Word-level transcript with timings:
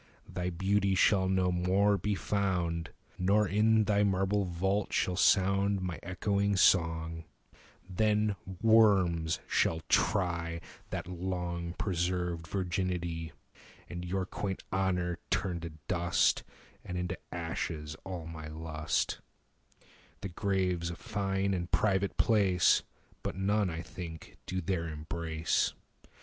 Thy 0.27 0.49
beauty 0.49 0.95
shall 0.95 1.29
no 1.29 1.51
more 1.51 1.95
be 1.95 2.15
found, 2.15 2.85
25 3.17 3.19
Nor, 3.19 3.47
in 3.47 3.83
thy 3.83 4.01
marble 4.03 4.45
vault, 4.45 4.91
shall 4.91 5.15
sound 5.15 5.79
My 5.79 5.99
echoing 6.01 6.55
song: 6.55 7.25
then 7.87 8.35
worms 8.63 9.37
shall 9.47 9.81
try 9.89 10.59
That 10.89 11.05
long 11.05 11.73
preserved 11.73 12.47
virginity, 12.47 13.31
And 13.87 14.03
your 14.03 14.25
quaint 14.25 14.63
honour 14.73 15.19
turn 15.29 15.59
to 15.59 15.69
dust, 15.87 16.41
And 16.83 16.97
into 16.97 17.19
ashes 17.31 17.95
all 18.03 18.25
my 18.25 18.47
lust: 18.47 19.19
30 19.81 19.87
The 20.21 20.29
grave 20.29 20.83
's 20.83 20.89
a 20.89 20.95
fine 20.95 21.53
and 21.53 21.69
private 21.69 22.17
place, 22.17 22.81
But 23.21 23.35
none, 23.35 23.69
I 23.69 23.83
think, 23.83 24.37
do 24.47 24.61
there 24.61 24.87
embrace. 24.87 25.73